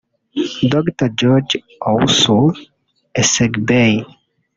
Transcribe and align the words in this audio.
Dr 0.71 1.07
George 1.19 1.53
Owusu 1.89 2.37
Essegbey 3.19 3.93